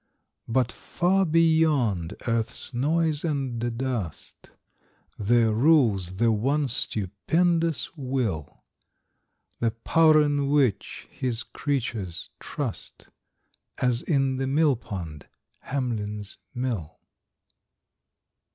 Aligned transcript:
But 0.47 0.71
far 0.71 1.25
beyond 1.27 2.15
earth's 2.27 2.73
noise 2.73 3.23
and 3.23 3.59
dust, 3.77 4.49
There 5.19 5.53
rules 5.53 6.15
the 6.17 6.31
one 6.31 6.69
stupendous 6.69 7.95
Will, 7.95 8.63
The 9.59 9.69
power 9.69 10.19
in 10.23 10.47
which 10.49 11.07
His 11.11 11.43
creatures 11.43 12.31
trust, 12.39 13.09
As 13.77 14.01
in 14.01 14.37
the 14.37 14.47
mill 14.47 14.75
pond 14.75 15.27
Hamlin's 15.59 16.39
Mill. 16.55 16.97